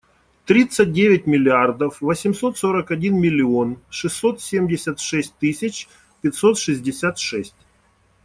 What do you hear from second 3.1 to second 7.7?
миллион шестьсот семьдесят шесть тысяч пятьсот шестьдесят шесть.